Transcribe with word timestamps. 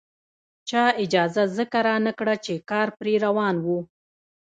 چا 0.69 0.83
اجازه 1.03 1.43
ځکه 1.57 1.77
رانکړه 1.89 2.35
چې 2.45 2.53
کار 2.69 2.87
پرې 2.97 3.13
روان 3.25 3.55
وو. 3.65 3.79